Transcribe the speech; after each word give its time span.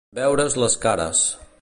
Veure's 0.19 0.55
les 0.63 0.79
cares. 0.87 1.25